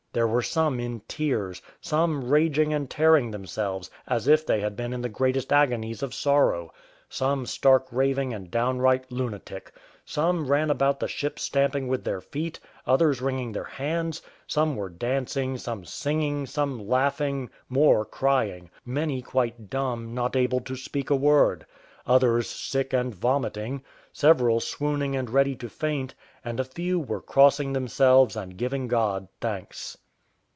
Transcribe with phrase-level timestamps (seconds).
[0.13, 4.91] There were some in tears; some raging and tearing themselves, as if they had been
[4.91, 6.73] in the greatest agonies of sorrow;
[7.07, 9.71] some stark raving and downright lunatic;
[10.03, 14.89] some ran about the ship stamping with their feet, others wringing their hands; some were
[14.89, 21.15] dancing, some singing, some laughing, more crying, many quite dumb, not able to speak a
[21.15, 21.65] word;
[22.05, 23.81] others sick and vomiting;
[24.11, 26.13] several swooning and ready to faint;
[26.43, 29.95] and a few were crossing themselves and giving God thanks.